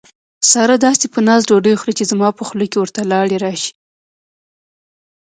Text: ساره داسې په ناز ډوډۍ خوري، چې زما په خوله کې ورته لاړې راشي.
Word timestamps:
ساره 0.51 0.75
داسې 0.85 1.05
په 1.13 1.19
ناز 1.27 1.41
ډوډۍ 1.49 1.73
خوري، 1.79 1.93
چې 1.99 2.05
زما 2.11 2.29
په 2.37 2.43
خوله 2.47 2.65
کې 2.71 2.77
ورته 2.79 3.01
لاړې 3.11 3.37
راشي. 3.45 3.73